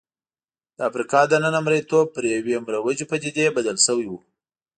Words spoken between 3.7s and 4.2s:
شوی و.